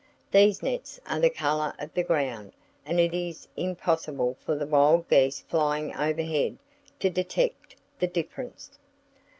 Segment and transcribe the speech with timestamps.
[0.31, 2.53] These nets are the color of the ground
[2.87, 6.57] and it is impossible for the wild geese flying overhead
[6.97, 8.79] to detect the difference.